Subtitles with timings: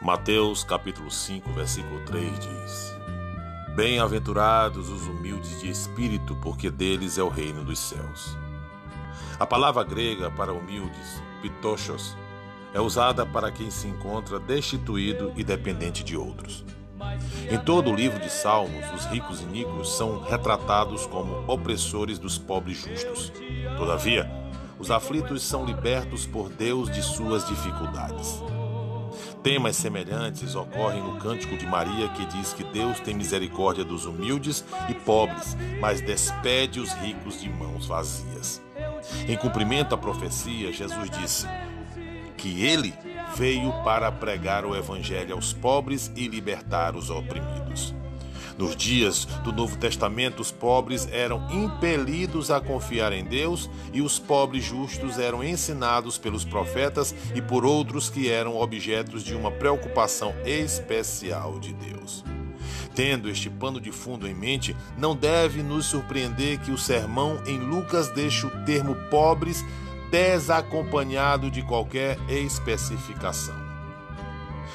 [0.00, 2.94] Mateus capítulo 5, versículo 3 diz:
[3.74, 8.36] Bem-aventurados os humildes de espírito, porque deles é o reino dos céus.
[9.40, 12.14] A palavra grega para humildes, pitochos,
[12.74, 16.62] é usada para quem se encontra destituído e dependente de outros.
[17.50, 22.36] Em todo o livro de Salmos, os ricos e níquos são retratados como opressores dos
[22.36, 23.32] pobres justos.
[23.78, 24.30] Todavia,
[24.78, 28.42] os aflitos são libertos por Deus de suas dificuldades.
[29.46, 34.64] Temas semelhantes ocorrem no Cântico de Maria, que diz que Deus tem misericórdia dos humildes
[34.88, 38.60] e pobres, mas despede os ricos de mãos vazias.
[39.28, 41.46] Em cumprimento à profecia, Jesus disse
[42.36, 42.92] que ele
[43.36, 47.94] veio para pregar o evangelho aos pobres e libertar os oprimidos.
[48.58, 54.18] Nos dias do Novo Testamento, os pobres eram impelidos a confiar em Deus e os
[54.18, 60.34] pobres justos eram ensinados pelos profetas e por outros que eram objetos de uma preocupação
[60.44, 62.24] especial de Deus.
[62.94, 67.58] Tendo este pano de fundo em mente, não deve nos surpreender que o sermão em
[67.58, 69.62] Lucas deixe o termo pobres
[70.10, 73.65] desacompanhado de qualquer especificação.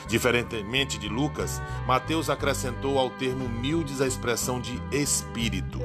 [0.07, 5.79] Diferentemente de Lucas, Mateus acrescentou ao termo humildes a expressão de espírito.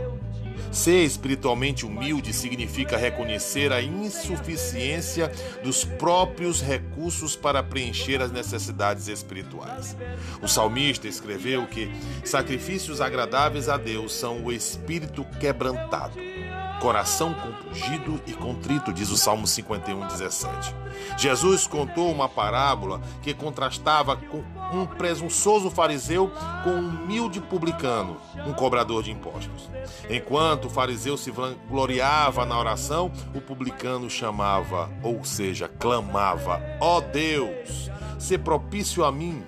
[0.73, 9.97] Ser espiritualmente humilde significa reconhecer a insuficiência dos próprios recursos para preencher as necessidades espirituais.
[10.43, 11.91] O salmista escreveu que
[12.25, 16.36] sacrifícios agradáveis a Deus são o espírito quebrantado
[16.81, 20.75] coração compungido e contrito, diz o Salmo 51, 17.
[21.17, 26.31] Jesus contou uma parábola que contrastava com um presunçoso fariseu
[26.65, 29.71] com um humilde publicano, um cobrador de impostos.
[30.11, 31.33] Enquanto o fariseu se
[31.69, 39.13] gloriava na oração, o publicano chamava, ou seja, clamava: Ó oh Deus, se propício a
[39.13, 39.45] mim,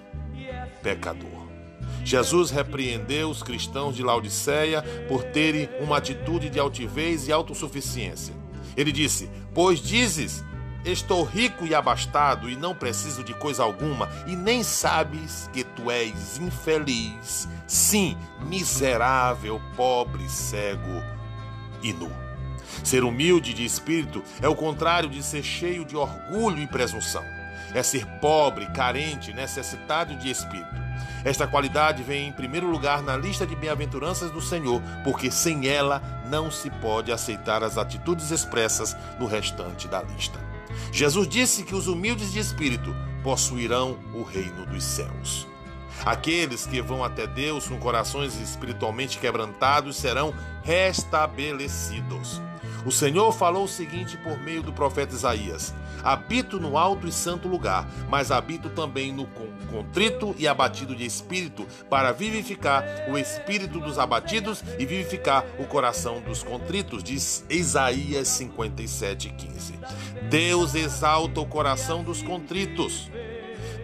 [0.82, 1.47] pecador.
[2.04, 8.34] Jesus repreendeu os cristãos de Laodiceia por terem uma atitude de altivez e autossuficiência.
[8.76, 10.44] Ele disse: Pois dizes,
[10.84, 15.90] estou rico e abastado e não preciso de coisa alguma, e nem sabes que tu
[15.90, 21.02] és infeliz, sim, miserável, pobre, cego
[21.82, 22.10] e nu.
[22.84, 27.24] Ser humilde de espírito é o contrário de ser cheio de orgulho e presunção.
[27.74, 30.87] É ser pobre, carente, necessitado de espírito.
[31.24, 36.00] Esta qualidade vem em primeiro lugar na lista de bem-aventuranças do Senhor, porque sem ela
[36.30, 40.38] não se pode aceitar as atitudes expressas no restante da lista.
[40.92, 45.46] Jesus disse que os humildes de espírito possuirão o reino dos céus.
[46.04, 52.40] Aqueles que vão até Deus com corações espiritualmente quebrantados serão restabelecidos.
[52.88, 57.46] O Senhor falou o seguinte por meio do profeta Isaías: Habito no alto e santo
[57.46, 59.28] lugar, mas habito também no
[59.70, 66.22] contrito e abatido de espírito, para vivificar o espírito dos abatidos e vivificar o coração
[66.22, 69.74] dos contritos, diz Isaías 57:15.
[70.30, 73.10] Deus exalta o coração dos contritos.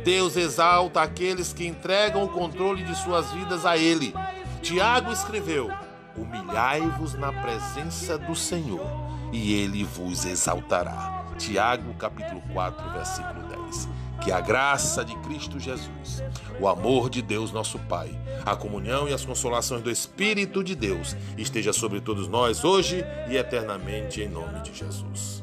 [0.02, 4.14] Deus exalta aqueles que entregam o controle de suas vidas a Ele.
[4.62, 5.70] Tiago escreveu:
[6.16, 8.86] Humilhai-vos na presença do Senhor,
[9.32, 11.24] e ele vos exaltará.
[11.36, 13.88] Tiago, capítulo 4, versículo 10.
[14.22, 16.22] Que a graça de Cristo Jesus,
[16.60, 18.16] o amor de Deus nosso Pai,
[18.46, 23.36] a comunhão e as consolações do Espírito de Deus esteja sobre todos nós hoje e
[23.36, 25.33] eternamente em nome de Jesus.